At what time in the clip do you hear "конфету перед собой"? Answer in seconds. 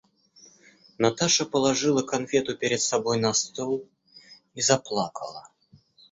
2.01-3.19